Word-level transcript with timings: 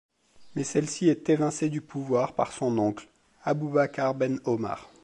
Mais 0.55 0.63
celle-ci 0.63 1.09
est 1.09 1.29
évincée 1.29 1.69
du 1.69 1.79
pouvoir 1.79 2.33
par 2.33 2.53
son 2.53 2.75
oncle, 2.79 3.07
Aboubakar 3.43 4.15
ben 4.15 4.39
Omar. 4.45 4.89